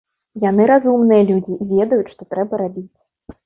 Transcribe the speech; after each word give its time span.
Яны 0.45 0.63
разумныя 0.71 1.27
людзі, 1.29 1.59
ведаюць, 1.77 2.11
што 2.17 2.21
трэба 2.35 2.53
рабіць. 2.67 2.87